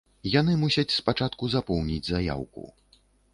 Яны 0.39 0.53
мусяць 0.61 0.93
спачатку 0.99 1.51
запоўніць 1.57 2.03
заяўку. 2.09 2.67